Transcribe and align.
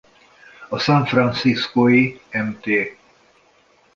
A 0.69 0.79
San 0.79 1.05
Fransiscó-i 1.05 2.19
Mt. 2.33 2.65